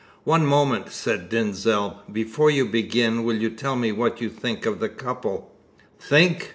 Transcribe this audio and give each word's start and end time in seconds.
"One 0.23 0.47
moment," 0.47 0.91
said 0.91 1.29
Denzil. 1.29 2.01
"Before 2.11 2.49
you 2.49 2.65
begin, 2.65 3.23
will 3.23 3.35
you 3.39 3.51
tell 3.51 3.75
me 3.75 3.91
what 3.91 4.19
you 4.19 4.31
think 4.31 4.65
of 4.65 4.79
the 4.79 4.89
couple?" 4.89 5.51
"Think!" 5.99 6.49